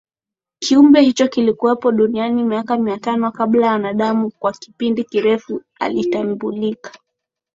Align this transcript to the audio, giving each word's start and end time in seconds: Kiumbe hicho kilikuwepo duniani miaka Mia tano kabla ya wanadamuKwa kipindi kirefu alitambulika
Kiumbe 0.59 1.01
hicho 1.01 1.27
kilikuwepo 1.27 1.91
duniani 1.91 2.43
miaka 2.43 2.77
Mia 2.77 2.97
tano 2.97 3.31
kabla 3.31 3.65
ya 3.67 3.71
wanadamuKwa 3.73 4.51
kipindi 4.51 5.03
kirefu 5.03 5.61
alitambulika 5.79 6.91